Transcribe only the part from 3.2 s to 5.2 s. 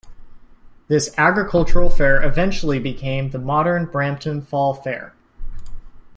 the modern Brampton Fall Fair.